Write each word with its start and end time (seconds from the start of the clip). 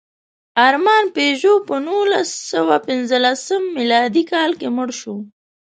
ارمان 0.67 1.03
پيژو 1.15 1.53
په 1.67 1.75
نولسسوهپینځلسم 1.85 3.63
مېلادي 3.77 4.23
کال 4.31 4.51
کې 4.59 4.67
مړ 4.75 4.89
شو. 4.99 5.15